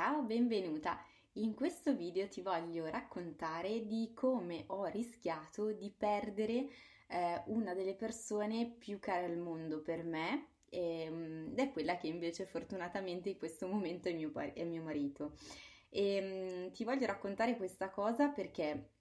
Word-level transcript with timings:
Ciao, 0.00 0.22
benvenuta! 0.22 0.98
In 1.32 1.54
questo 1.54 1.94
video 1.94 2.26
ti 2.26 2.40
voglio 2.40 2.88
raccontare 2.88 3.84
di 3.84 4.12
come 4.14 4.64
ho 4.68 4.86
rischiato 4.86 5.72
di 5.72 5.92
perdere 5.94 6.70
eh, 7.06 7.42
una 7.48 7.74
delle 7.74 7.94
persone 7.94 8.76
più 8.78 8.98
care 8.98 9.26
al 9.26 9.36
mondo 9.36 9.82
per 9.82 10.02
me 10.02 10.52
ehm, 10.70 11.48
ed 11.50 11.58
è 11.58 11.70
quella 11.70 11.98
che 11.98 12.06
invece 12.06 12.46
fortunatamente 12.46 13.28
in 13.28 13.36
questo 13.36 13.66
momento 13.66 14.08
è 14.08 14.14
mio, 14.14 14.32
è 14.32 14.64
mio 14.64 14.82
marito. 14.82 15.34
E, 15.90 16.14
ehm, 16.14 16.72
ti 16.72 16.82
voglio 16.82 17.04
raccontare 17.04 17.58
questa 17.58 17.90
cosa 17.90 18.28
perché 18.28 18.92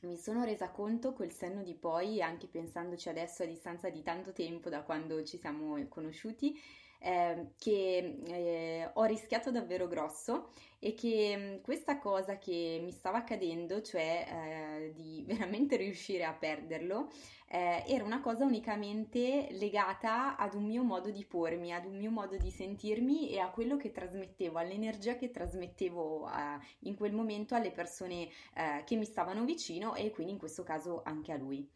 mi 0.00 0.16
sono 0.16 0.42
resa 0.42 0.72
conto 0.72 1.12
col 1.12 1.30
senno 1.30 1.62
di 1.62 1.76
poi, 1.76 2.20
anche 2.22 2.48
pensandoci 2.48 3.08
adesso 3.08 3.44
a 3.44 3.46
distanza 3.46 3.88
di 3.88 4.02
tanto 4.02 4.32
tempo 4.32 4.68
da 4.68 4.82
quando 4.82 5.22
ci 5.22 5.38
siamo 5.38 5.76
conosciuti, 5.86 6.58
eh, 7.00 7.52
che 7.58 8.18
eh, 8.26 8.90
ho 8.92 9.04
rischiato 9.04 9.50
davvero 9.50 9.88
grosso 9.88 10.50
e 10.78 10.94
che 10.94 11.36
mm, 11.36 11.62
questa 11.62 11.98
cosa 11.98 12.38
che 12.38 12.80
mi 12.82 12.90
stava 12.90 13.18
accadendo, 13.18 13.82
cioè 13.82 14.26
eh, 14.28 14.92
di 14.94 15.24
veramente 15.28 15.76
riuscire 15.76 16.24
a 16.24 16.32
perderlo, 16.32 17.08
eh, 17.48 17.84
era 17.86 18.04
una 18.04 18.20
cosa 18.20 18.44
unicamente 18.44 19.48
legata 19.52 20.36
ad 20.36 20.54
un 20.54 20.64
mio 20.64 20.82
modo 20.82 21.10
di 21.10 21.24
pormi, 21.24 21.72
ad 21.72 21.84
un 21.84 21.96
mio 21.96 22.10
modo 22.10 22.36
di 22.36 22.50
sentirmi 22.50 23.30
e 23.30 23.38
a 23.38 23.50
quello 23.50 23.76
che 23.76 23.90
trasmettevo, 23.90 24.58
all'energia 24.58 25.16
che 25.16 25.30
trasmettevo 25.30 26.28
eh, 26.28 26.66
in 26.80 26.96
quel 26.96 27.12
momento 27.12 27.54
alle 27.54 27.72
persone 27.72 28.28
eh, 28.54 28.82
che 28.84 28.96
mi 28.96 29.04
stavano 29.04 29.44
vicino 29.44 29.94
e 29.94 30.10
quindi 30.10 30.32
in 30.32 30.38
questo 30.38 30.62
caso 30.62 31.02
anche 31.04 31.32
a 31.32 31.36
lui. 31.36 31.68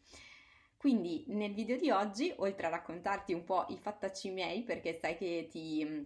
Quindi 0.77 1.23
nel 1.27 1.53
video 1.53 1.77
di 1.77 1.89
oggi, 1.89 2.33
oltre 2.37 2.67
a 2.67 2.69
raccontarti 2.69 3.33
un 3.33 3.43
po' 3.43 3.65
i 3.69 3.77
fattacci 3.77 4.29
miei, 4.29 4.61
perché 4.63 4.93
sai 4.93 5.15
che 5.17 5.47
ti 5.49 5.83
mm, 5.83 6.03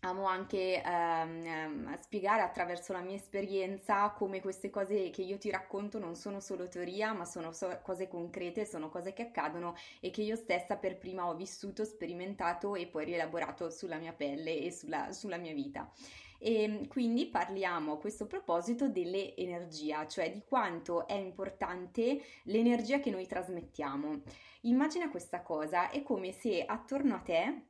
amo 0.00 0.26
anche 0.26 0.82
ehm, 0.82 1.98
spiegare 2.00 2.42
attraverso 2.42 2.92
la 2.92 3.00
mia 3.00 3.16
esperienza 3.16 4.10
come 4.10 4.40
queste 4.40 4.70
cose 4.70 5.10
che 5.10 5.22
io 5.22 5.38
ti 5.38 5.50
racconto 5.50 5.98
non 5.98 6.14
sono 6.14 6.40
solo 6.40 6.68
teoria, 6.68 7.12
ma 7.12 7.24
sono 7.24 7.52
so- 7.52 7.80
cose 7.82 8.06
concrete, 8.08 8.66
sono 8.66 8.88
cose 8.90 9.12
che 9.12 9.22
accadono 9.22 9.74
e 10.00 10.10
che 10.10 10.22
io 10.22 10.36
stessa 10.36 10.76
per 10.76 10.98
prima 10.98 11.26
ho 11.26 11.34
vissuto, 11.34 11.84
sperimentato 11.84 12.74
e 12.74 12.86
poi 12.86 13.06
rielaborato 13.06 13.70
sulla 13.70 13.96
mia 13.96 14.12
pelle 14.12 14.58
e 14.60 14.70
sulla, 14.70 15.12
sulla 15.12 15.36
mia 15.36 15.54
vita. 15.54 15.90
E 16.38 16.62
ehm, 16.62 16.86
quindi 16.88 17.26
parliamo 17.26 17.92
a 17.92 17.98
questo 17.98 18.26
proposito 18.26 18.88
dell'energia, 18.88 20.06
cioè 20.06 20.30
di 20.32 20.42
quanto 20.46 21.06
è 21.06 21.14
importante 21.14 22.20
l'energia 22.44 23.00
che 23.00 23.10
noi 23.10 23.26
trasmettiamo. 23.26 24.22
Immagina 24.62 25.10
questa 25.10 25.42
cosa, 25.42 25.90
è 25.90 26.02
come 26.02 26.32
se 26.32 26.64
attorno 26.64 27.14
a 27.16 27.20
te 27.20 27.62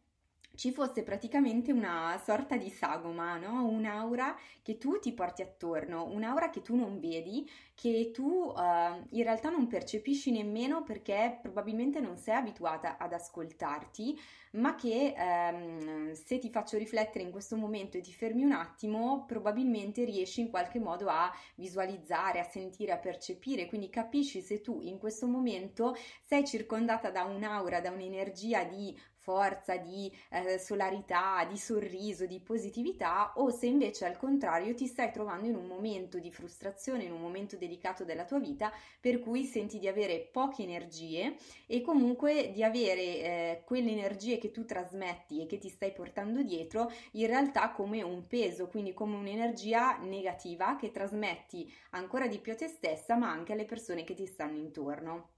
ci 0.58 0.72
fosse 0.72 1.04
praticamente 1.04 1.70
una 1.70 2.20
sorta 2.24 2.56
di 2.56 2.68
sagoma, 2.68 3.38
no? 3.38 3.64
un'aura 3.64 4.36
che 4.60 4.76
tu 4.76 4.98
ti 4.98 5.12
porti 5.12 5.40
attorno, 5.40 6.06
un'aura 6.06 6.50
che 6.50 6.62
tu 6.62 6.74
non 6.74 6.98
vedi, 6.98 7.48
che 7.74 8.10
tu 8.12 8.24
uh, 8.24 9.06
in 9.10 9.22
realtà 9.22 9.50
non 9.50 9.68
percepisci 9.68 10.32
nemmeno 10.32 10.82
perché 10.82 11.38
probabilmente 11.40 12.00
non 12.00 12.16
sei 12.16 12.34
abituata 12.34 12.96
ad 12.98 13.12
ascoltarti, 13.12 14.18
ma 14.52 14.74
che 14.74 15.14
um, 15.16 16.12
se 16.12 16.38
ti 16.38 16.50
faccio 16.50 16.76
riflettere 16.76 17.22
in 17.22 17.30
questo 17.30 17.54
momento 17.54 17.96
e 17.96 18.00
ti 18.00 18.12
fermi 18.12 18.42
un 18.42 18.50
attimo, 18.50 19.26
probabilmente 19.26 20.02
riesci 20.02 20.40
in 20.40 20.50
qualche 20.50 20.80
modo 20.80 21.06
a 21.06 21.32
visualizzare, 21.54 22.40
a 22.40 22.44
sentire, 22.44 22.90
a 22.90 22.98
percepire, 22.98 23.66
quindi 23.66 23.90
capisci 23.90 24.40
se 24.40 24.60
tu 24.60 24.80
in 24.82 24.98
questo 24.98 25.28
momento 25.28 25.94
sei 26.20 26.44
circondata 26.44 27.10
da 27.10 27.22
un'aura, 27.22 27.80
da 27.80 27.92
un'energia 27.92 28.64
di 28.64 28.92
forza, 29.28 29.76
di 29.76 30.10
eh, 30.30 30.58
solarità, 30.58 31.46
di 31.46 31.58
sorriso, 31.58 32.24
di 32.24 32.40
positività 32.40 33.34
o 33.36 33.50
se 33.50 33.66
invece 33.66 34.06
al 34.06 34.16
contrario 34.16 34.74
ti 34.74 34.86
stai 34.86 35.12
trovando 35.12 35.46
in 35.46 35.54
un 35.54 35.66
momento 35.66 36.18
di 36.18 36.32
frustrazione, 36.32 37.04
in 37.04 37.12
un 37.12 37.20
momento 37.20 37.58
delicato 37.58 38.04
della 38.04 38.24
tua 38.24 38.38
vita 38.38 38.72
per 38.98 39.20
cui 39.20 39.44
senti 39.44 39.78
di 39.78 39.86
avere 39.86 40.30
poche 40.32 40.62
energie 40.62 41.36
e 41.66 41.82
comunque 41.82 42.52
di 42.52 42.64
avere 42.64 43.02
eh, 43.02 43.62
quelle 43.66 43.90
energie 43.90 44.38
che 44.38 44.50
tu 44.50 44.64
trasmetti 44.64 45.42
e 45.42 45.46
che 45.46 45.58
ti 45.58 45.68
stai 45.68 45.92
portando 45.92 46.42
dietro 46.42 46.90
in 47.12 47.26
realtà 47.26 47.72
come 47.72 48.00
un 48.00 48.26
peso, 48.26 48.68
quindi 48.68 48.94
come 48.94 49.16
un'energia 49.16 49.98
negativa 49.98 50.76
che 50.76 50.90
trasmetti 50.90 51.70
ancora 51.90 52.26
di 52.26 52.38
più 52.38 52.52
a 52.52 52.56
te 52.56 52.68
stessa 52.68 53.14
ma 53.14 53.30
anche 53.30 53.52
alle 53.52 53.66
persone 53.66 54.04
che 54.04 54.14
ti 54.14 54.24
stanno 54.24 54.56
intorno. 54.56 55.37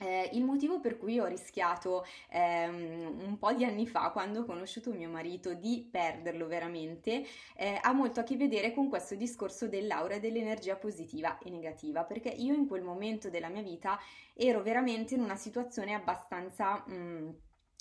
Eh, 0.00 0.30
il 0.34 0.44
motivo 0.44 0.80
per 0.80 0.98
cui 0.98 1.18
ho 1.18 1.26
rischiato 1.26 2.04
ehm, 2.30 3.20
un 3.24 3.38
po' 3.38 3.52
di 3.52 3.64
anni 3.64 3.86
fa, 3.86 4.10
quando 4.10 4.40
ho 4.40 4.44
conosciuto 4.44 4.92
mio 4.92 5.08
marito, 5.08 5.54
di 5.54 5.86
perderlo 5.90 6.46
veramente, 6.46 7.24
eh, 7.56 7.78
ha 7.80 7.92
molto 7.92 8.20
a 8.20 8.22
che 8.22 8.36
vedere 8.36 8.72
con 8.72 8.88
questo 8.88 9.14
discorso 9.14 9.68
dell'aura 9.68 10.18
dell'energia 10.18 10.76
positiva 10.76 11.38
e 11.38 11.50
negativa, 11.50 12.04
perché 12.04 12.28
io 12.28 12.54
in 12.54 12.66
quel 12.66 12.82
momento 12.82 13.30
della 13.30 13.48
mia 13.48 13.62
vita 13.62 13.98
ero 14.34 14.62
veramente 14.62 15.14
in 15.14 15.22
una 15.22 15.36
situazione 15.36 15.94
abbastanza... 15.94 16.84
Mh, 16.86 16.94
mm, 16.94 17.28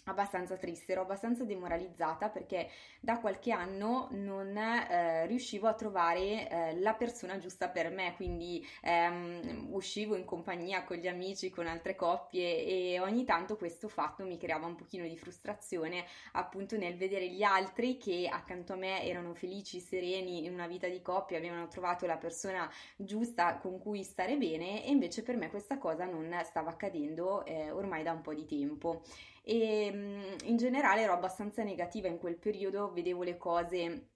abbastanza 0.05 0.55
triste, 0.55 0.91
ero 0.91 1.01
abbastanza 1.01 1.43
demoralizzata 1.43 2.29
perché 2.29 2.69
da 2.99 3.19
qualche 3.19 3.51
anno 3.51 4.07
non 4.11 4.55
eh, 4.55 5.25
riuscivo 5.25 5.67
a 5.67 5.73
trovare 5.73 6.49
eh, 6.49 6.79
la 6.79 6.93
persona 6.93 7.37
giusta 7.37 7.69
per 7.69 7.89
me, 7.89 8.13
quindi 8.15 8.65
ehm, 8.81 9.67
uscivo 9.71 10.15
in 10.15 10.25
compagnia 10.25 10.83
con 10.83 10.97
gli 10.97 11.07
amici, 11.07 11.49
con 11.49 11.67
altre 11.67 11.95
coppie 11.95 12.65
e 12.65 12.99
ogni 12.99 13.25
tanto 13.25 13.57
questo 13.57 13.87
fatto 13.87 14.23
mi 14.25 14.37
creava 14.37 14.67
un 14.67 14.75
pochino 14.75 15.07
di 15.07 15.17
frustrazione 15.17 16.05
appunto 16.33 16.77
nel 16.77 16.97
vedere 16.97 17.27
gli 17.29 17.43
altri 17.43 17.97
che 17.97 18.29
accanto 18.31 18.73
a 18.73 18.77
me 18.77 19.03
erano 19.03 19.33
felici, 19.33 19.79
sereni 19.79 20.45
in 20.45 20.53
una 20.53 20.67
vita 20.67 20.87
di 20.87 21.01
coppia, 21.01 21.37
avevano 21.37 21.67
trovato 21.67 22.05
la 22.05 22.17
persona 22.17 22.69
giusta 22.95 23.57
con 23.57 23.79
cui 23.79 24.03
stare 24.03 24.37
bene 24.37 24.85
e 24.85 24.91
invece 24.91 25.23
per 25.23 25.35
me 25.35 25.49
questa 25.49 25.77
cosa 25.77 26.05
non 26.05 26.39
stava 26.43 26.69
accadendo 26.69 27.43
eh, 27.45 27.71
ormai 27.71 28.03
da 28.03 28.11
un 28.11 28.21
po' 28.21 28.33
di 28.33 28.45
tempo 28.45 29.03
e 29.47 29.91
mm, 29.93 30.21
in 30.45 30.57
generale 30.57 31.01
ero 31.01 31.13
abbastanza 31.13 31.63
negativa 31.63 32.07
in 32.07 32.17
quel 32.17 32.35
periodo, 32.37 32.91
vedevo 32.91 33.21
le 33.21 33.37
cose 33.37 34.09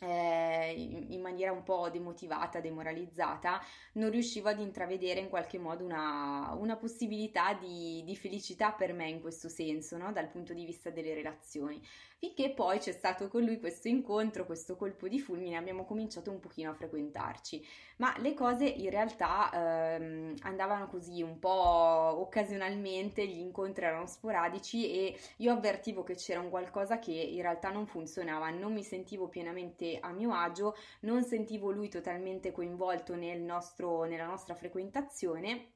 eh, 0.00 0.74
in 1.08 1.20
maniera 1.20 1.52
un 1.52 1.62
po' 1.62 1.88
demotivata, 1.90 2.60
demoralizzata, 2.60 3.60
non 3.94 4.10
riuscivo 4.10 4.48
ad 4.48 4.60
intravedere 4.60 5.20
in 5.20 5.28
qualche 5.28 5.58
modo 5.58 5.84
una, 5.84 6.54
una 6.58 6.76
possibilità 6.76 7.54
di, 7.54 8.02
di, 8.04 8.16
felicità 8.16 8.72
per 8.72 8.92
me 8.92 9.08
in 9.08 9.20
questo 9.20 9.48
senso, 9.48 9.96
no? 9.96 10.12
dal 10.12 10.28
punto 10.28 10.52
di 10.52 10.64
vista 10.64 10.90
delle 10.90 11.14
relazioni. 11.14 11.80
Finché 12.18 12.50
poi 12.50 12.78
c'è 12.78 12.92
stato 12.92 13.28
con 13.28 13.42
lui 13.42 13.58
questo 13.58 13.88
incontro, 13.88 14.46
questo 14.46 14.76
colpo 14.76 15.08
di 15.08 15.20
fulmine, 15.20 15.56
abbiamo 15.56 15.84
cominciato 15.84 16.30
un 16.30 16.40
pochino 16.40 16.70
a 16.70 16.74
frequentarci, 16.74 17.64
ma 17.96 18.14
le 18.18 18.34
cose 18.34 18.66
in 18.66 18.90
realtà 18.90 19.50
ehm, 19.94 20.34
andavano 20.42 20.86
così 20.86 21.22
un 21.22 21.38
po' 21.38 21.50
occasionalmente, 21.50 23.26
gli 23.26 23.38
incontri 23.38 23.84
erano 23.84 24.06
sporadici 24.06 24.90
e 24.90 25.18
io 25.38 25.52
avvertivo 25.52 26.02
che 26.02 26.14
c'era 26.14 26.40
un 26.40 26.50
qualcosa 26.50 26.98
che 26.98 27.12
in 27.12 27.40
realtà 27.40 27.70
non 27.70 27.86
funzionava, 27.86 28.50
non 28.50 28.72
mi 28.72 28.82
sentivo 28.82 29.28
pienamente 29.28 29.98
a 29.98 30.10
mio 30.12 30.32
agio, 30.32 30.74
non 31.00 31.24
sentivo 31.24 31.70
lui 31.70 31.88
totalmente 31.88 32.52
coinvolto 32.52 33.14
nel 33.14 33.40
nostro, 33.40 34.04
nella 34.04 34.26
nostra 34.26 34.54
frequentazione 34.54 35.72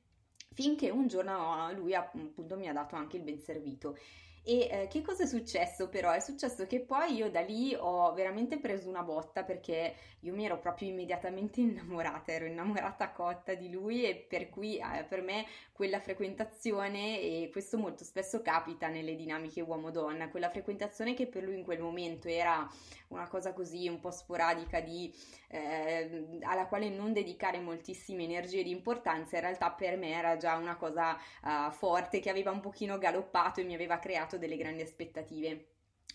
finché 0.52 0.90
un 0.90 1.06
giorno 1.06 1.70
lui 1.72 1.94
appunto 1.94 2.56
mi 2.56 2.68
ha 2.68 2.72
dato 2.72 2.96
anche 2.96 3.16
il 3.16 3.22
ben 3.22 3.38
servito 3.38 3.96
e 4.42 4.68
eh, 4.70 4.88
che 4.88 5.02
cosa 5.02 5.24
è 5.24 5.26
successo 5.26 5.88
però? 5.88 6.12
È 6.12 6.20
successo 6.20 6.66
che 6.66 6.80
poi 6.80 7.14
io 7.14 7.30
da 7.30 7.40
lì 7.40 7.74
ho 7.78 8.12
veramente 8.14 8.58
preso 8.58 8.88
una 8.88 9.02
botta 9.02 9.44
perché 9.44 9.94
io 10.20 10.34
mi 10.34 10.44
ero 10.44 10.58
proprio 10.58 10.88
immediatamente 10.88 11.60
innamorata, 11.62 12.32
ero 12.32 12.46
innamorata 12.46 13.10
cotta 13.10 13.54
di 13.54 13.70
lui 13.70 14.04
e 14.04 14.14
per 14.16 14.48
cui 14.48 14.78
eh, 14.78 15.04
per 15.04 15.22
me 15.22 15.46
quella 15.72 16.00
frequentazione, 16.00 17.20
e 17.20 17.48
questo 17.50 17.78
molto 17.78 18.04
spesso 18.04 18.42
capita 18.42 18.88
nelle 18.88 19.14
dinamiche 19.16 19.62
uomo-donna, 19.62 20.28
quella 20.28 20.50
frequentazione 20.50 21.14
che 21.14 21.26
per 21.26 21.42
lui 21.42 21.56
in 21.56 21.64
quel 21.64 21.80
momento 21.80 22.28
era 22.28 22.68
una 23.08 23.26
cosa 23.28 23.52
così 23.54 23.88
un 23.88 23.98
po' 23.98 24.10
sporadica 24.10 24.80
di, 24.80 25.12
eh, 25.48 26.40
alla 26.42 26.66
quale 26.66 26.90
non 26.90 27.14
dedicare 27.14 27.60
moltissime 27.60 28.24
energie 28.24 28.62
di 28.62 28.70
importanza, 28.70 29.36
in 29.36 29.42
realtà 29.42 29.70
per 29.70 29.96
me 29.96 30.10
era 30.10 30.36
già 30.36 30.56
una 30.56 30.76
cosa 30.76 31.16
uh, 31.42 31.70
forte 31.72 32.20
che 32.20 32.30
aveva 32.30 32.50
un 32.50 32.60
pochino 32.60 32.98
galoppato 32.98 33.60
e 33.60 33.64
mi 33.64 33.74
aveva 33.74 33.98
creato 33.98 34.29
creato 34.30 34.38
delle 34.38 34.56
grandi 34.56 34.82
aspettative. 34.82 35.66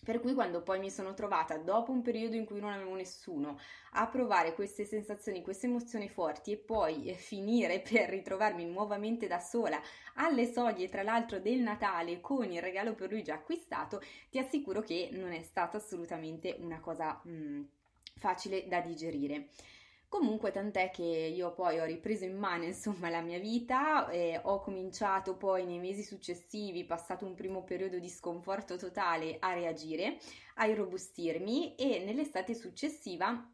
Per 0.03 0.19
cui 0.19 0.33
quando 0.33 0.61
poi 0.61 0.79
mi 0.79 0.91
sono 0.91 1.13
trovata, 1.13 1.57
dopo 1.57 1.91
un 1.91 2.01
periodo 2.01 2.35
in 2.35 2.45
cui 2.45 2.59
non 2.59 2.71
avevo 2.71 2.93
nessuno, 2.93 3.57
a 3.93 4.07
provare 4.07 4.53
queste 4.53 4.85
sensazioni, 4.85 5.41
queste 5.41 5.65
emozioni 5.65 6.09
forti 6.09 6.51
e 6.51 6.57
poi 6.57 7.05
eh, 7.05 7.15
finire 7.15 7.79
per 7.79 8.09
ritrovarmi 8.09 8.65
nuovamente 8.65 9.25
da 9.25 9.39
sola 9.39 9.81
alle 10.15 10.51
soglie, 10.51 10.89
tra 10.89 11.01
l'altro 11.01 11.39
del 11.39 11.59
Natale, 11.59 12.21
con 12.21 12.51
il 12.51 12.61
regalo 12.61 12.93
per 12.93 13.09
lui 13.09 13.23
già 13.23 13.35
acquistato, 13.35 14.01
ti 14.29 14.37
assicuro 14.37 14.81
che 14.81 15.09
non 15.11 15.31
è 15.31 15.41
stata 15.41 15.77
assolutamente 15.77 16.55
una 16.59 16.79
cosa 16.79 17.19
mm, 17.27 17.63
facile 18.15 18.67
da 18.67 18.81
digerire. 18.81 19.47
Comunque 20.07 20.51
tant'è 20.51 20.91
che 20.91 21.03
io 21.03 21.53
poi 21.53 21.79
ho 21.79 21.83
ripreso 21.85 22.23
in 22.25 22.37
mano 22.37 22.63
insomma 22.63 23.09
la 23.09 23.21
mia 23.21 23.39
vita 23.39 24.09
e 24.09 24.39
ho 24.41 24.59
cominciato 24.61 25.35
poi 25.35 25.65
nei 25.65 25.77
mesi 25.79 26.03
successivi, 26.03 26.85
passato 26.85 27.25
un 27.25 27.33
primo 27.35 27.63
periodo 27.63 27.99
di 27.99 28.09
sconforto 28.09 28.77
totale, 28.77 29.37
a 29.39 29.53
reagire, 29.53 30.17
a 30.55 30.67
irrobustirmi 30.67 31.75
e 31.75 32.03
nell'estate 32.05 32.53
successiva 32.53 33.49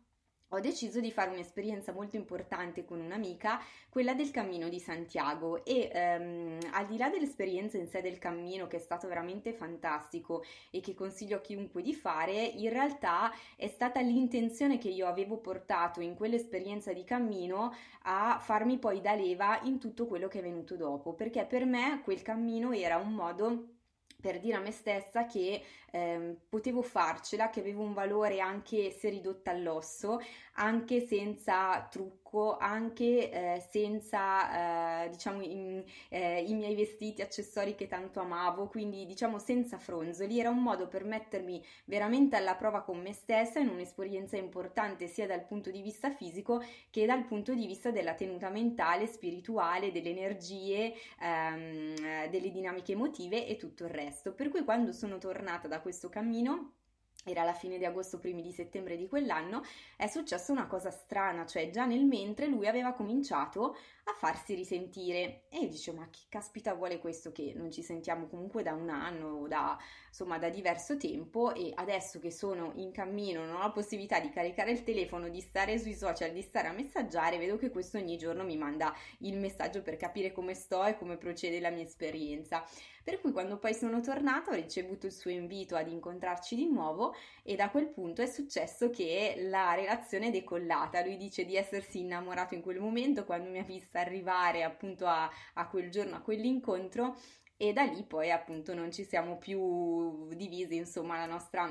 ho 0.53 0.59
deciso 0.59 1.00
di 1.00 1.12
fare 1.12 1.31
un'esperienza 1.31 1.94
molto 1.94 2.15
importante 2.15 2.83
con 2.86 3.00
un'amica, 3.00 3.62
quella 3.89 4.13
del 4.13 4.31
cammino 4.31 4.69
di 4.69 4.80
Santiago 4.80 5.63
e 5.63 5.89
ehm, 5.92 6.57
al 6.71 6.88
di 6.88 6.98
là 6.98 7.09
dell'esperienza 7.09 7.77
in 7.77 7.88
sé 7.88 8.01
del 8.01 8.19
cammino 8.19 8.68
che 8.68 8.77
è 8.77 8.80
stato 8.80 9.07
veramente 9.07 9.53
fantastico 9.53 10.44
e 10.69 10.81
che 10.81 10.94
consiglio 10.94 11.38
a 11.38 11.42
chiunque 11.42 11.81
di 11.81 11.94
fare, 11.94 12.33
in 12.33 12.69
realtà 12.69 13.31
è 13.56 13.68
stata 13.68 14.01
l'intenzione 14.01 14.77
che 14.77 14.89
io 14.89 15.07
avevo 15.07 15.38
portato 15.38 16.01
in 16.01 16.15
quell'esperienza 16.15 16.92
di 16.92 17.04
cammino 17.04 17.74
a 18.04 18.39
farmi 18.42 18.77
poi 18.77 19.00
da 19.00 19.13
leva 19.13 19.59
in 19.63 19.80
tutto 19.80 20.06
quello 20.06 20.27
che 20.27 20.39
è 20.39 20.42
venuto 20.42 20.75
dopo, 20.75 21.13
perché 21.13 21.45
per 21.45 21.65
me 21.65 22.01
quel 22.04 22.21
cammino 22.21 22.71
era 22.71 22.97
un 22.97 23.13
modo 23.13 23.80
per 24.21 24.39
dire 24.39 24.57
a 24.57 24.59
me 24.62 24.71
stessa 24.71 25.25
che 25.25 25.62
eh, 25.91 26.35
potevo 26.47 26.81
farcela, 26.81 27.50
che 27.50 27.59
avevo 27.59 27.81
un 27.83 27.94
valore 27.94 28.39
anche 28.39 28.91
se 28.91 29.09
ridotta 29.09 29.51
all'osso, 29.51 30.19
anche 30.53 31.06
senza 31.06 31.89
trucco, 32.31 32.57
anche 32.57 33.30
eh, 33.30 33.60
senza 33.69 35.04
eh, 35.04 35.10
diciamo 35.10 35.42
in, 35.42 35.83
eh, 36.10 36.42
i 36.42 36.54
miei 36.54 36.75
vestiti, 36.75 37.22
accessori 37.22 37.75
che 37.75 37.88
tanto 37.88 38.22
amavo, 38.22 38.68
quindi 38.68 39.06
diciamo 39.06 39.38
senza 39.38 39.78
fronzoli, 39.78 40.39
era 40.39 40.50
un 40.50 40.63
modo 40.63 40.88
per 40.88 41.04
mettermi 41.04 41.63
veramente 41.86 42.38
alla 42.38 42.56
prova 42.56 42.81
con 42.81 43.01
me 43.01 43.13
stessa 43.13 43.60
in 43.60 43.68
un'esperienza 43.68 44.38
importante 44.38 45.07
sia 45.07 45.28
dal 45.28 45.45
punto 45.45 45.69
di 45.69 45.81
vista 45.81 46.10
fisico 46.12 46.63
che 46.89 47.06
dal 47.06 47.25
punto 47.25 47.54
di 47.54 47.68
vista 47.68 47.92
della 47.92 48.13
tenuta 48.13 48.50
mentale, 48.50 49.07
spirituale, 49.07 49.92
delle 49.92 50.10
energie, 50.10 50.94
ehm, 51.22 52.30
delle 52.30 52.51
dinamiche 52.51 52.94
emotive 52.94 53.45
e 53.48 53.57
tutto 53.57 53.83
il 53.83 53.89
resto. 53.89 54.33
Per 54.33 54.50
cui 54.50 54.63
quando 54.63 54.92
sono 54.94 55.18
tornata 55.18 55.68
da 55.68 55.81
questo 55.81 56.10
cammino 56.10 56.75
era 57.23 57.44
la 57.44 57.53
fine 57.53 57.77
di 57.77 57.85
agosto, 57.85 58.19
primi 58.19 58.41
di 58.41 58.51
settembre 58.51 58.97
di 58.97 59.07
quell'anno, 59.07 59.63
è 59.95 60.07
successa 60.07 60.51
una 60.51 60.68
cosa 60.68 60.89
strana, 60.89 61.45
cioè 61.45 61.69
già 61.69 61.85
nel 61.85 62.06
mentre 62.06 62.47
lui 62.47 62.68
aveva 62.68 62.94
cominciato 62.94 63.75
a 64.06 64.13
farsi 64.18 64.56
risentire. 64.56 65.44
E 65.50 65.59
io 65.59 65.69
dicevo 65.69 66.00
ma 66.00 66.07
chi 66.09 66.23
caspita 66.29 66.73
vuole 66.73 67.00
questo 67.00 67.31
che 67.31 67.53
non 67.56 67.71
ci 67.71 67.83
sentiamo 67.83 68.27
comunque 68.27 68.63
da 68.63 68.73
un 68.73 68.89
anno 68.89 69.27
o 69.27 69.47
da 69.47 69.77
insomma 70.11 70.37
da 70.37 70.49
diverso 70.49 70.97
tempo 70.97 71.55
e 71.55 71.71
adesso 71.73 72.19
che 72.19 72.31
sono 72.31 72.73
in 72.75 72.91
cammino 72.91 73.45
non 73.45 73.55
ho 73.55 73.59
la 73.59 73.71
possibilità 73.71 74.19
di 74.19 74.29
caricare 74.29 74.71
il 74.71 74.83
telefono, 74.83 75.29
di 75.29 75.39
stare 75.39 75.79
sui 75.79 75.93
social, 75.93 76.33
di 76.33 76.41
stare 76.41 76.67
a 76.67 76.73
messaggiare, 76.73 77.37
vedo 77.37 77.55
che 77.55 77.71
questo 77.71 77.97
ogni 77.97 78.17
giorno 78.17 78.43
mi 78.43 78.57
manda 78.57 78.93
il 79.19 79.37
messaggio 79.37 79.81
per 79.81 79.95
capire 79.95 80.33
come 80.33 80.53
sto 80.53 80.83
e 80.83 80.97
come 80.97 81.15
procede 81.15 81.61
la 81.61 81.69
mia 81.69 81.83
esperienza. 81.83 82.65
Per 83.03 83.19
cui 83.19 83.31
quando 83.31 83.57
poi 83.57 83.73
sono 83.73 83.99
tornata 83.99 84.51
ho 84.51 84.53
ricevuto 84.53 85.07
il 85.07 85.11
suo 85.11 85.31
invito 85.31 85.75
ad 85.75 85.87
incontrarci 85.87 86.55
di 86.55 86.67
nuovo 86.67 87.15
e 87.41 87.55
da 87.55 87.71
quel 87.71 87.87
punto 87.87 88.21
è 88.21 88.27
successo 88.27 88.91
che 88.91 89.35
la 89.37 89.73
relazione 89.73 90.27
è 90.27 90.31
decollata. 90.31 91.03
Lui 91.03 91.17
dice 91.17 91.45
di 91.45 91.55
essersi 91.55 91.99
innamorato 91.99 92.53
in 92.53 92.61
quel 92.61 92.79
momento 92.79 93.23
quando 93.23 93.49
mi 93.49 93.57
ha 93.57 93.63
vista 93.63 93.99
arrivare 94.01 94.63
appunto 94.63 95.07
a, 95.07 95.27
a 95.53 95.67
quel 95.67 95.89
giorno, 95.89 96.17
a 96.17 96.21
quell'incontro 96.21 97.15
e 97.61 97.73
da 97.73 97.83
lì 97.83 98.01
poi 98.01 98.31
appunto 98.31 98.73
non 98.73 98.91
ci 98.91 99.03
siamo 99.05 99.37
più 99.37 100.27
divisi, 100.29 100.77
insomma 100.77 101.17
la 101.17 101.27
nostra 101.27 101.69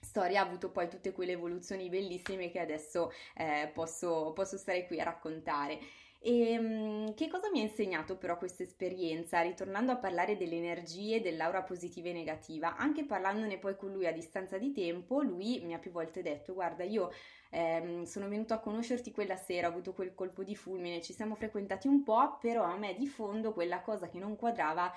storia 0.00 0.40
ha 0.40 0.44
avuto 0.44 0.72
poi 0.72 0.88
tutte 0.88 1.12
quelle 1.12 1.32
evoluzioni 1.32 1.88
bellissime 1.88 2.50
che 2.50 2.58
adesso 2.58 3.12
eh, 3.36 3.70
posso, 3.72 4.32
posso 4.34 4.56
stare 4.56 4.88
qui 4.88 4.98
a 4.98 5.04
raccontare. 5.04 5.78
E 6.22 6.58
um, 6.58 7.14
che 7.14 7.28
cosa 7.28 7.48
mi 7.50 7.60
ha 7.60 7.62
insegnato 7.62 8.18
però 8.18 8.36
questa 8.36 8.64
esperienza? 8.64 9.40
Ritornando 9.40 9.92
a 9.92 9.96
parlare 9.96 10.36
delle 10.36 10.56
energie, 10.56 11.22
dell'aura 11.22 11.62
positiva 11.62 12.08
e 12.08 12.12
negativa, 12.12 12.76
anche 12.76 13.04
parlandone 13.04 13.58
poi 13.58 13.76
con 13.76 13.92
lui 13.92 14.06
a 14.06 14.12
distanza 14.12 14.58
di 14.58 14.72
tempo, 14.72 15.22
lui 15.22 15.60
mi 15.64 15.74
ha 15.74 15.78
più 15.78 15.92
volte 15.92 16.22
detto: 16.22 16.52
Guarda, 16.54 16.82
io 16.84 17.10
ehm, 17.50 18.02
sono 18.02 18.28
venuto 18.28 18.52
a 18.52 18.58
conoscerti 18.58 19.12
quella 19.12 19.36
sera, 19.36 19.68
ho 19.68 19.70
avuto 19.70 19.94
quel 19.94 20.12
colpo 20.14 20.44
di 20.44 20.54
fulmine, 20.54 21.00
ci 21.00 21.14
siamo 21.14 21.36
frequentati 21.36 21.88
un 21.88 22.02
po', 22.02 22.36
però 22.38 22.64
a 22.64 22.76
me 22.76 22.96
di 22.96 23.06
fondo 23.06 23.52
quella 23.54 23.80
cosa 23.80 24.08
che 24.08 24.18
non 24.18 24.36
quadrava 24.36 24.92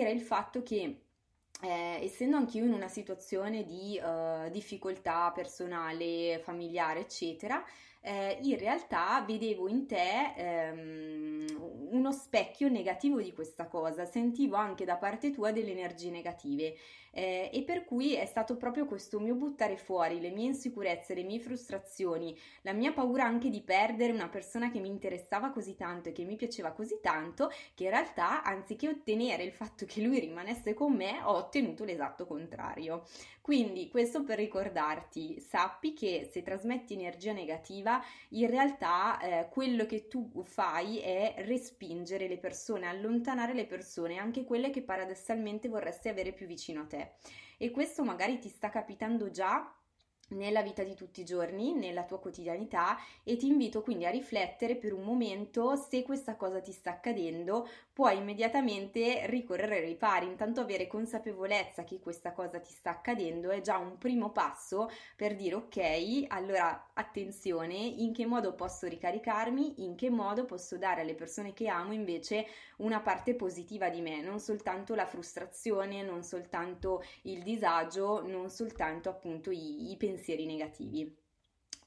era 0.00 0.10
il 0.10 0.20
fatto 0.20 0.62
che 0.62 1.06
eh, 1.62 2.00
essendo 2.02 2.36
anch'io 2.36 2.64
in 2.64 2.72
una 2.72 2.88
situazione 2.88 3.64
di 3.64 4.00
uh, 4.02 4.50
difficoltà 4.50 5.30
personale, 5.32 6.40
familiare, 6.42 7.00
eccetera, 7.00 7.64
eh, 8.04 8.38
in 8.42 8.58
realtà 8.58 9.22
vedevo 9.24 9.68
in 9.68 9.86
te 9.86 10.34
ehm, 10.36 11.46
uno 11.90 12.10
specchio 12.10 12.68
negativo 12.68 13.20
di 13.20 13.32
questa 13.32 13.66
cosa, 13.68 14.04
sentivo 14.04 14.56
anche 14.56 14.84
da 14.84 14.96
parte 14.96 15.30
tua 15.30 15.52
delle 15.52 15.70
energie 15.70 16.10
negative. 16.10 16.74
Eh, 17.14 17.50
e 17.52 17.62
per 17.62 17.84
cui 17.84 18.14
è 18.14 18.24
stato 18.24 18.56
proprio 18.56 18.86
questo 18.86 19.20
mio 19.20 19.34
buttare 19.34 19.76
fuori 19.76 20.18
le 20.18 20.30
mie 20.30 20.46
insicurezze, 20.46 21.14
le 21.14 21.24
mie 21.24 21.40
frustrazioni, 21.40 22.36
la 22.62 22.72
mia 22.72 22.92
paura 22.92 23.24
anche 23.24 23.50
di 23.50 23.60
perdere 23.60 24.12
una 24.12 24.30
persona 24.30 24.70
che 24.70 24.80
mi 24.80 24.88
interessava 24.88 25.50
così 25.50 25.76
tanto 25.76 26.08
e 26.08 26.12
che 26.12 26.24
mi 26.24 26.36
piaceva 26.36 26.72
così 26.72 27.00
tanto 27.02 27.50
che 27.74 27.84
in 27.84 27.90
realtà 27.90 28.42
anziché 28.42 28.88
ottenere 28.88 29.42
il 29.44 29.52
fatto 29.52 29.84
che 29.84 30.00
lui 30.00 30.20
rimanesse 30.20 30.72
con 30.72 30.94
me 30.94 31.20
ho 31.22 31.50
ottenuto 31.52 31.84
l'esatto 31.84 32.26
contrario. 32.26 33.04
Quindi 33.42 33.88
questo 33.88 34.24
per 34.24 34.38
ricordarti, 34.38 35.38
sappi 35.38 35.92
che 35.92 36.28
se 36.30 36.42
trasmetti 36.42 36.94
energia 36.94 37.32
negativa 37.32 38.02
in 38.30 38.48
realtà 38.48 39.20
eh, 39.20 39.48
quello 39.50 39.84
che 39.84 40.08
tu 40.08 40.30
fai 40.42 40.98
è 41.00 41.34
respingere 41.38 42.26
le 42.26 42.38
persone, 42.38 42.86
allontanare 42.86 43.52
le 43.52 43.66
persone, 43.66 44.16
anche 44.16 44.44
quelle 44.44 44.70
che 44.70 44.82
paradossalmente 44.82 45.68
vorresti 45.68 46.08
avere 46.08 46.32
più 46.32 46.46
vicino 46.46 46.82
a 46.82 46.86
te 46.86 47.10
e 47.58 47.70
questo 47.70 48.02
magari 48.02 48.40
ti 48.40 48.48
sta 48.48 48.70
capitando 48.70 49.30
già 49.30 49.72
nella 50.32 50.62
vita 50.62 50.82
di 50.82 50.94
tutti 50.94 51.20
i 51.20 51.24
giorni, 51.24 51.74
nella 51.74 52.04
tua 52.04 52.18
quotidianità 52.18 52.98
e 53.22 53.36
ti 53.36 53.46
invito 53.46 53.82
quindi 53.82 54.06
a 54.06 54.10
riflettere 54.10 54.76
per 54.76 54.92
un 54.92 55.04
momento 55.04 55.76
se 55.76 56.02
questa 56.02 56.36
cosa 56.36 56.60
ti 56.60 56.72
sta 56.72 56.90
accadendo, 56.90 57.68
puoi 57.92 58.16
immediatamente 58.16 59.26
ricorrere 59.26 59.76
ai 59.76 59.86
ripari, 59.86 60.26
intanto 60.26 60.60
avere 60.60 60.86
consapevolezza 60.86 61.84
che 61.84 62.00
questa 62.00 62.32
cosa 62.32 62.58
ti 62.58 62.70
sta 62.70 62.90
accadendo 62.90 63.50
è 63.50 63.60
già 63.60 63.76
un 63.76 63.98
primo 63.98 64.30
passo 64.30 64.90
per 65.14 65.36
dire 65.36 65.56
ok, 65.56 66.24
allora 66.28 66.90
attenzione, 66.94 67.74
in 67.74 68.12
che 68.12 68.26
modo 68.26 68.54
posso 68.54 68.86
ricaricarmi, 68.86 69.84
in 69.84 69.94
che 69.94 70.10
modo 70.10 70.44
posso 70.44 70.78
dare 70.78 71.02
alle 71.02 71.14
persone 71.14 71.52
che 71.52 71.68
amo 71.68 71.92
invece 71.92 72.46
una 72.78 73.00
parte 73.00 73.34
positiva 73.34 73.90
di 73.90 74.00
me, 74.00 74.22
non 74.22 74.40
soltanto 74.40 74.94
la 74.94 75.06
frustrazione, 75.06 76.02
non 76.02 76.22
soltanto 76.22 77.02
il 77.22 77.42
disagio, 77.42 78.26
non 78.26 78.48
soltanto 78.50 79.08
appunto 79.08 79.50
i, 79.50 79.90
i 79.90 79.96
pensieri 79.96 80.21
pensieri 80.22 80.46
negativi. 80.46 81.14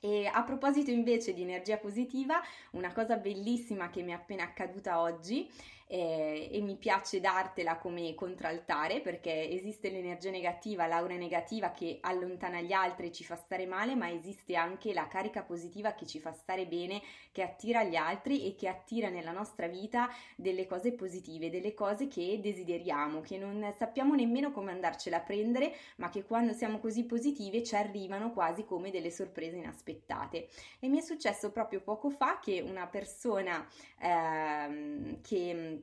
E 0.02 0.28
a 0.28 0.44
proposito 0.44 0.92
invece 0.92 1.34
di 1.34 1.42
energia 1.42 1.78
positiva, 1.78 2.40
una 2.72 2.92
cosa 2.92 3.16
bellissima 3.16 3.90
che 3.90 4.04
mi 4.04 4.12
è 4.12 4.14
appena 4.14 4.44
accaduta 4.44 5.00
oggi 5.00 5.50
eh, 5.88 6.50
e 6.52 6.62
mi 6.62 6.76
piace 6.76 7.20
dartela 7.20 7.78
come 7.78 8.16
contraltare 8.16 9.02
perché 9.02 9.50
esiste 9.50 9.90
l'energia 9.90 10.32
negativa, 10.32 10.88
l'aura 10.88 11.16
negativa 11.16 11.72
che 11.72 12.00
allontana 12.02 12.62
gli 12.62 12.74
altri 12.74 13.08
e 13.08 13.12
ci 13.12 13.24
fa 13.24 13.36
stare 13.36 13.66
male, 13.66 13.96
ma 13.96 14.10
esiste 14.10 14.56
anche 14.56 14.94
la 14.94 15.08
carica 15.08 15.44
positiva 15.44 15.94
che 15.94 16.06
ci 16.06 16.20
fa 16.20 16.32
stare 16.32 16.66
bene, 16.66 17.02
che 17.32 17.44
attira 17.44 17.84
gli 17.84 17.96
altri 17.96 18.48
e 18.48 18.56
che 18.56 18.68
attira 18.68 19.10
nella 19.10 19.32
nostra 19.32 19.68
vita 19.68 20.10
delle 20.36 20.66
cose 20.66 20.94
positive, 20.94 21.50
delle 21.50 21.74
cose 21.74 22.08
che 22.08 22.40
desideriamo, 22.42 23.22
che 23.22 23.38
non 23.38 23.74
sappiamo 23.78 24.16
nemmeno 24.16 24.52
come 24.52 24.72
andarcela 24.72 25.18
a 25.18 25.22
prendere, 25.22 25.76
ma 25.98 26.10
che 26.10 26.24
quando 26.24 26.54
siamo 26.54 26.80
così 26.80 27.06
positive 27.06 27.64
ci 27.64 27.76
arrivano 27.76 28.32
quasi 28.34 28.66
come 28.66 28.90
delle 28.90 29.12
sorprese 29.12 29.58
inaspettate. 29.58 30.48
E 30.80 30.88
mi 30.88 30.98
è 30.98 31.02
successo 31.02 31.52
proprio 31.52 31.82
poco 31.82 32.10
fa 32.10 32.40
che 32.40 32.62
una 32.62 32.88
persona 32.88 33.68
ehm, 34.00 35.22
che 35.22 35.75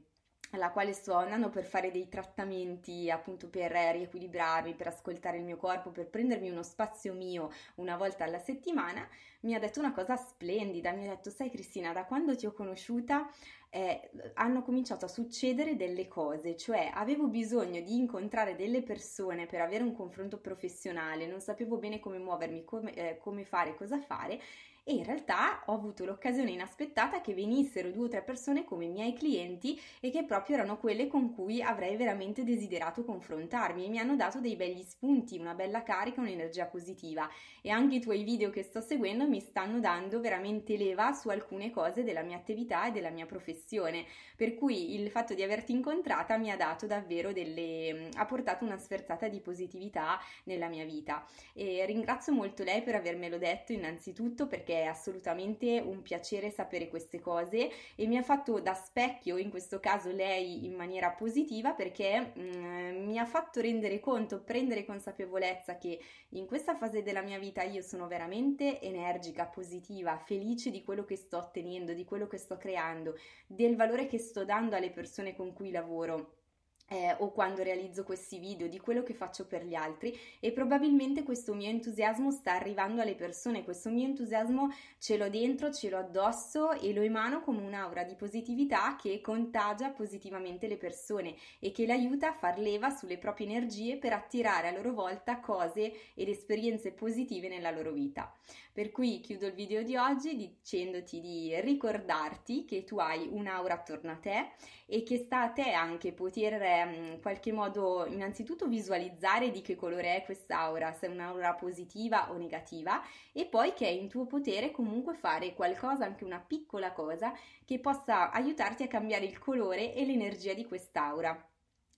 alla 0.52 0.70
quale 0.70 0.92
sto 0.92 1.14
andando 1.14 1.50
per 1.50 1.64
fare 1.64 1.90
dei 1.90 2.08
trattamenti 2.08 3.10
appunto 3.10 3.48
per 3.48 3.70
riequilibrarmi, 3.72 4.74
per 4.74 4.88
ascoltare 4.88 5.38
il 5.38 5.44
mio 5.44 5.56
corpo, 5.56 5.90
per 5.90 6.08
prendermi 6.08 6.50
uno 6.50 6.62
spazio 6.62 7.12
mio 7.14 7.50
una 7.76 7.96
volta 7.96 8.24
alla 8.24 8.38
settimana, 8.38 9.06
mi 9.40 9.54
ha 9.54 9.58
detto 9.58 9.80
una 9.80 9.92
cosa 9.92 10.16
splendida, 10.16 10.92
mi 10.92 11.06
ha 11.06 11.10
detto 11.10 11.30
sai 11.30 11.50
Cristina, 11.50 11.92
da 11.92 12.04
quando 12.04 12.36
ti 12.36 12.46
ho 12.46 12.52
conosciuta 12.52 13.28
eh, 13.74 14.10
hanno 14.34 14.62
cominciato 14.62 15.06
a 15.06 15.08
succedere 15.08 15.76
delle 15.76 16.06
cose, 16.06 16.56
cioè 16.58 16.90
avevo 16.92 17.26
bisogno 17.28 17.80
di 17.80 17.96
incontrare 17.96 18.54
delle 18.54 18.82
persone 18.82 19.46
per 19.46 19.62
avere 19.62 19.82
un 19.82 19.94
confronto 19.94 20.38
professionale, 20.38 21.26
non 21.26 21.40
sapevo 21.40 21.78
bene 21.78 21.98
come 21.98 22.18
muovermi, 22.18 22.64
come, 22.64 22.92
eh, 22.92 23.18
come 23.18 23.44
fare, 23.44 23.74
cosa 23.74 23.98
fare 23.98 24.38
e 24.84 24.94
in 24.94 25.04
realtà 25.04 25.62
ho 25.66 25.74
avuto 25.74 26.04
l'occasione 26.04 26.50
inaspettata 26.50 27.20
che 27.20 27.34
venissero 27.34 27.90
due 27.90 28.06
o 28.06 28.08
tre 28.08 28.22
persone 28.22 28.64
come 28.64 28.88
miei 28.88 29.12
clienti 29.12 29.80
e 30.00 30.10
che 30.10 30.24
proprio 30.24 30.56
erano 30.56 30.76
quelle 30.76 31.06
con 31.06 31.32
cui 31.32 31.62
avrei 31.62 31.96
veramente 31.96 32.42
desiderato 32.42 33.04
confrontarmi 33.04 33.84
e 33.84 33.88
mi 33.88 33.98
hanno 33.98 34.16
dato 34.16 34.40
dei 34.40 34.56
begli 34.56 34.82
spunti, 34.82 35.38
una 35.38 35.54
bella 35.54 35.84
carica, 35.84 36.20
un'energia 36.20 36.66
positiva. 36.66 37.30
E 37.60 37.70
anche 37.70 37.96
i 37.96 38.00
tuoi 38.00 38.24
video 38.24 38.50
che 38.50 38.64
sto 38.64 38.80
seguendo 38.80 39.28
mi 39.28 39.40
stanno 39.40 39.78
dando 39.78 40.20
veramente 40.20 40.76
leva 40.76 41.12
su 41.12 41.28
alcune 41.28 41.70
cose 41.70 42.02
della 42.02 42.22
mia 42.22 42.36
attività 42.36 42.88
e 42.88 42.90
della 42.90 43.10
mia 43.10 43.26
professione. 43.26 44.04
Per 44.36 44.56
cui 44.56 45.00
il 45.00 45.10
fatto 45.10 45.34
di 45.34 45.44
averti 45.44 45.70
incontrata 45.70 46.36
mi 46.36 46.50
ha 46.50 46.56
dato 46.56 46.86
davvero 46.86 47.32
delle 47.32 48.08
ha 48.14 48.24
portato 48.24 48.64
una 48.64 48.78
sferzata 48.78 49.28
di 49.28 49.40
positività 49.40 50.18
nella 50.44 50.66
mia 50.66 50.84
vita. 50.84 51.24
E 51.52 51.86
ringrazio 51.86 52.32
molto 52.32 52.64
lei 52.64 52.82
per 52.82 52.96
avermelo 52.96 53.38
detto 53.38 53.72
innanzitutto 53.72 54.48
perché 54.48 54.71
è 54.72 54.84
assolutamente 54.84 55.82
un 55.84 56.02
piacere 56.02 56.50
sapere 56.50 56.88
queste 56.88 57.20
cose 57.20 57.70
e 57.94 58.06
mi 58.06 58.16
ha 58.16 58.22
fatto 58.22 58.60
da 58.60 58.74
specchio 58.74 59.36
in 59.36 59.50
questo 59.50 59.80
caso 59.80 60.10
lei 60.10 60.64
in 60.64 60.74
maniera 60.74 61.10
positiva 61.10 61.72
perché 61.72 62.32
mh, 62.34 62.40
mm, 62.40 63.04
mi 63.06 63.18
ha 63.18 63.24
fatto 63.24 63.60
rendere 63.60 64.00
conto, 64.00 64.42
prendere 64.42 64.84
consapevolezza 64.84 65.78
che 65.78 65.98
in 66.30 66.46
questa 66.46 66.76
fase 66.76 67.02
della 67.02 67.22
mia 67.22 67.38
vita 67.38 67.62
io 67.62 67.82
sono 67.82 68.06
veramente 68.06 68.80
energica, 68.80 69.46
positiva, 69.46 70.16
felice 70.18 70.70
di 70.70 70.82
quello 70.82 71.04
che 71.04 71.16
sto 71.16 71.38
ottenendo, 71.38 71.92
di 71.92 72.04
quello 72.04 72.26
che 72.26 72.38
sto 72.38 72.56
creando, 72.56 73.16
del 73.46 73.76
valore 73.76 74.06
che 74.06 74.18
sto 74.18 74.44
dando 74.44 74.76
alle 74.76 74.90
persone 74.90 75.34
con 75.34 75.52
cui 75.52 75.70
lavoro 75.70 76.41
eh, 76.88 77.16
o 77.18 77.30
quando 77.32 77.62
realizzo 77.62 78.04
questi 78.04 78.38
video, 78.38 78.68
di 78.68 78.78
quello 78.78 79.02
che 79.02 79.14
faccio 79.14 79.46
per 79.46 79.64
gli 79.64 79.74
altri 79.74 80.18
e 80.40 80.52
probabilmente 80.52 81.22
questo 81.22 81.54
mio 81.54 81.68
entusiasmo 81.68 82.30
sta 82.30 82.52
arrivando 82.52 83.00
alle 83.00 83.14
persone, 83.14 83.64
questo 83.64 83.88
mio 83.88 84.06
entusiasmo 84.06 84.68
ce 84.98 85.16
l'ho 85.16 85.30
dentro, 85.30 85.72
ce 85.72 85.88
l'ho 85.88 85.98
addosso 85.98 86.72
e 86.72 86.92
lo 86.92 87.00
emano 87.00 87.40
come 87.40 87.62
un'aura 87.62 88.04
di 88.04 88.14
positività 88.14 88.96
che 88.96 89.20
contagia 89.20 89.90
positivamente 89.90 90.66
le 90.66 90.76
persone 90.76 91.34
e 91.58 91.72
che 91.72 91.86
le 91.86 91.92
aiuta 91.92 92.28
a 92.28 92.34
far 92.34 92.58
leva 92.58 92.90
sulle 92.90 93.18
proprie 93.18 93.46
energie 93.46 93.96
per 93.96 94.12
attirare 94.12 94.68
a 94.68 94.72
loro 94.72 94.92
volta 94.92 95.40
cose 95.40 95.92
ed 96.14 96.28
esperienze 96.28 96.92
positive 96.92 97.48
nella 97.48 97.70
loro 97.70 97.92
vita. 97.92 98.32
Per 98.72 98.90
cui 98.90 99.20
chiudo 99.20 99.46
il 99.46 99.52
video 99.52 99.82
di 99.82 99.96
oggi 99.96 100.34
dicendoti 100.34 101.20
di 101.20 101.60
ricordarti 101.60 102.64
che 102.64 102.84
tu 102.84 102.98
hai 102.98 103.28
un'aura 103.30 103.74
attorno 103.74 104.12
a 104.12 104.16
te 104.16 104.52
e 104.86 105.02
che 105.02 105.18
sta 105.18 105.42
a 105.42 105.50
te 105.50 105.72
anche 105.72 106.12
poter 106.12 106.54
mm, 106.84 107.12
in 107.12 107.20
qualche 107.20 107.52
modo 107.52 108.06
innanzitutto 108.06 108.66
visualizzare 108.66 109.50
di 109.50 109.62
che 109.62 109.74
colore 109.74 110.16
è 110.16 110.24
quest'aura, 110.24 110.92
se 110.92 111.06
è 111.06 111.10
un'aura 111.10 111.54
positiva 111.54 112.30
o 112.30 112.36
negativa 112.36 113.02
e 113.32 113.46
poi 113.46 113.72
che 113.72 113.86
è 113.86 113.90
in 113.90 114.08
tuo 114.08 114.26
potere 114.26 114.70
comunque 114.70 115.14
fare 115.14 115.54
qualcosa, 115.54 116.04
anche 116.04 116.24
una 116.24 116.40
piccola 116.40 116.92
cosa 116.92 117.32
che 117.64 117.78
possa 117.78 118.30
aiutarti 118.30 118.82
a 118.82 118.88
cambiare 118.88 119.24
il 119.24 119.38
colore 119.38 119.94
e 119.94 120.04
l'energia 120.04 120.54
di 120.54 120.66
quest'aura 120.66 121.46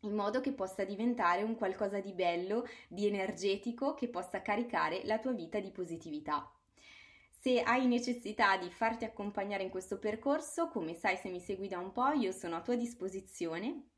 in 0.04 0.14
modo 0.14 0.40
che 0.40 0.52
possa 0.52 0.84
diventare 0.84 1.42
un 1.42 1.56
qualcosa 1.56 1.98
di 2.00 2.12
bello, 2.12 2.66
di 2.88 3.06
energetico, 3.06 3.94
che 3.94 4.08
possa 4.08 4.42
caricare 4.42 5.02
la 5.04 5.18
tua 5.18 5.32
vita 5.32 5.58
di 5.60 5.70
positività. 5.70 6.50
Se 7.30 7.60
hai 7.60 7.86
necessità 7.86 8.56
di 8.56 8.70
farti 8.70 9.04
accompagnare 9.04 9.62
in 9.62 9.70
questo 9.70 9.98
percorso, 9.98 10.68
come 10.68 10.94
sai 10.94 11.16
se 11.16 11.28
mi 11.28 11.40
segui 11.40 11.68
da 11.68 11.78
un 11.78 11.92
po', 11.92 12.12
io 12.12 12.32
sono 12.32 12.56
a 12.56 12.62
tua 12.62 12.74
disposizione. 12.74 13.93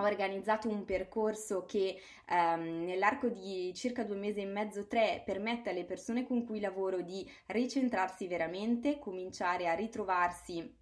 Ho 0.00 0.04
organizzato 0.04 0.70
un 0.70 0.86
percorso 0.86 1.66
che 1.66 2.00
ehm, 2.26 2.84
nell'arco 2.84 3.28
di 3.28 3.70
circa 3.74 4.02
due 4.02 4.16
mesi 4.16 4.40
e 4.40 4.46
mezzo, 4.46 4.86
tre, 4.86 5.22
permette 5.26 5.68
alle 5.68 5.84
persone 5.84 6.26
con 6.26 6.46
cui 6.46 6.58
lavoro 6.58 7.02
di 7.02 7.30
ricentrarsi 7.48 8.26
veramente, 8.26 8.98
cominciare 8.98 9.68
a 9.68 9.74
ritrovarsi 9.74 10.78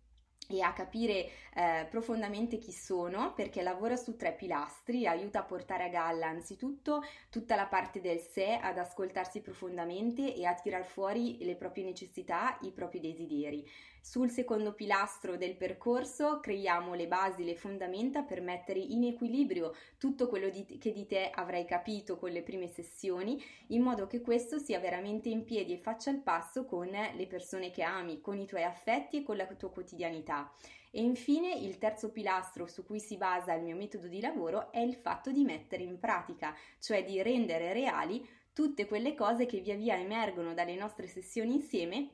e 0.50 0.62
a 0.62 0.72
capire 0.72 1.28
eh, 1.52 1.86
profondamente 1.90 2.58
chi 2.58 2.72
sono 2.72 3.34
perché 3.34 3.60
lavora 3.60 3.96
su 3.96 4.16
tre 4.16 4.34
pilastri, 4.34 5.06
aiuta 5.06 5.40
a 5.40 5.44
portare 5.44 5.84
a 5.84 5.88
galla 5.88 6.28
anzitutto 6.28 7.02
tutta 7.28 7.56
la 7.56 7.66
parte 7.66 8.00
del 8.00 8.20
sé, 8.20 8.52
ad 8.54 8.78
ascoltarsi 8.78 9.40
profondamente 9.40 10.32
e 10.32 10.46
a 10.46 10.54
tirar 10.54 10.84
fuori 10.84 11.44
le 11.44 11.56
proprie 11.56 11.84
necessità, 11.84 12.56
i 12.62 12.70
propri 12.70 13.00
desideri. 13.00 13.68
Sul 14.08 14.30
secondo 14.30 14.72
pilastro 14.72 15.36
del 15.36 15.54
percorso 15.54 16.40
creiamo 16.40 16.94
le 16.94 17.06
basi, 17.06 17.44
le 17.44 17.54
fondamenta 17.54 18.22
per 18.22 18.40
mettere 18.40 18.78
in 18.78 19.04
equilibrio 19.04 19.74
tutto 19.98 20.28
quello 20.28 20.48
di, 20.48 20.64
che 20.78 20.92
di 20.92 21.04
te 21.04 21.28
avrai 21.30 21.66
capito 21.66 22.16
con 22.16 22.30
le 22.30 22.42
prime 22.42 22.68
sessioni, 22.68 23.38
in 23.66 23.82
modo 23.82 24.06
che 24.06 24.22
questo 24.22 24.58
sia 24.58 24.80
veramente 24.80 25.28
in 25.28 25.44
piedi 25.44 25.74
e 25.74 25.76
faccia 25.76 26.08
il 26.08 26.22
passo 26.22 26.64
con 26.64 26.88
le 26.88 27.26
persone 27.26 27.70
che 27.70 27.82
ami, 27.82 28.22
con 28.22 28.38
i 28.38 28.46
tuoi 28.46 28.64
affetti 28.64 29.18
e 29.18 29.22
con 29.22 29.36
la 29.36 29.44
tua 29.44 29.70
quotidianità. 29.70 30.50
E 30.90 31.02
infine 31.02 31.52
il 31.52 31.76
terzo 31.76 32.10
pilastro 32.10 32.66
su 32.66 32.86
cui 32.86 33.00
si 33.00 33.18
basa 33.18 33.52
il 33.52 33.62
mio 33.62 33.76
metodo 33.76 34.08
di 34.08 34.22
lavoro 34.22 34.72
è 34.72 34.80
il 34.80 34.94
fatto 34.94 35.30
di 35.30 35.44
mettere 35.44 35.82
in 35.82 35.98
pratica, 35.98 36.56
cioè 36.78 37.04
di 37.04 37.20
rendere 37.20 37.74
reali 37.74 38.26
tutte 38.54 38.86
quelle 38.86 39.14
cose 39.14 39.44
che 39.44 39.60
via 39.60 39.76
via 39.76 39.98
emergono 39.98 40.54
dalle 40.54 40.76
nostre 40.76 41.08
sessioni 41.08 41.52
insieme 41.52 42.12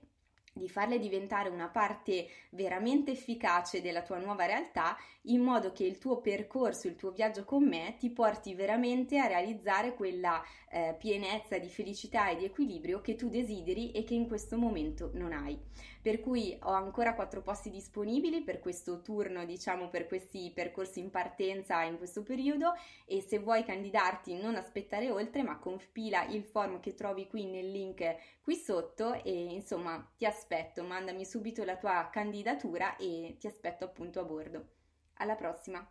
di 0.54 0.68
farle 0.68 1.00
diventare 1.00 1.48
una 1.48 1.68
parte 1.68 2.28
veramente 2.50 3.10
efficace 3.10 3.82
della 3.82 4.02
tua 4.02 4.18
nuova 4.18 4.46
realtà 4.46 4.96
in 5.22 5.40
modo 5.40 5.72
che 5.72 5.84
il 5.84 5.98
tuo 5.98 6.20
percorso, 6.20 6.86
il 6.86 6.94
tuo 6.94 7.10
viaggio 7.10 7.44
con 7.44 7.66
me 7.66 7.96
ti 7.98 8.10
porti 8.10 8.54
veramente 8.54 9.18
a 9.18 9.26
realizzare 9.26 9.94
quella 9.94 10.40
eh, 10.74 10.96
pienezza 10.98 11.56
di 11.56 11.68
felicità 11.68 12.30
e 12.30 12.36
di 12.36 12.44
equilibrio 12.44 13.00
che 13.00 13.14
tu 13.14 13.28
desideri 13.28 13.92
e 13.92 14.02
che 14.02 14.14
in 14.14 14.26
questo 14.26 14.58
momento 14.58 15.10
non 15.14 15.32
hai. 15.32 15.56
Per 16.02 16.18
cui 16.18 16.58
ho 16.62 16.72
ancora 16.72 17.14
quattro 17.14 17.42
posti 17.42 17.70
disponibili 17.70 18.42
per 18.42 18.58
questo 18.58 19.00
turno, 19.00 19.44
diciamo 19.44 19.88
per 19.88 20.08
questi 20.08 20.50
percorsi 20.52 20.98
in 20.98 21.10
partenza 21.10 21.80
in 21.84 21.96
questo 21.96 22.24
periodo 22.24 22.72
e 23.06 23.20
se 23.20 23.38
vuoi 23.38 23.64
candidarti 23.64 24.34
non 24.34 24.56
aspettare 24.56 25.10
oltre 25.10 25.44
ma 25.44 25.58
compila 25.58 26.26
il 26.26 26.42
form 26.42 26.80
che 26.80 26.94
trovi 26.94 27.28
qui 27.28 27.46
nel 27.46 27.70
link 27.70 28.16
qui 28.42 28.56
sotto 28.56 29.22
e 29.22 29.30
insomma 29.30 30.12
ti 30.16 30.26
aspetto, 30.26 30.82
mandami 30.82 31.24
subito 31.24 31.62
la 31.64 31.76
tua 31.76 32.08
candidatura 32.10 32.96
e 32.96 33.36
ti 33.38 33.46
aspetto 33.46 33.84
appunto 33.84 34.18
a 34.18 34.24
bordo. 34.24 34.66
Alla 35.14 35.36
prossima! 35.36 35.88